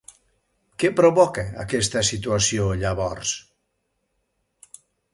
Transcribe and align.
Què 0.83 0.89
provoca 0.99 1.43
aquesta 1.65 2.03
situació, 2.09 2.73
llavors? 2.83 3.37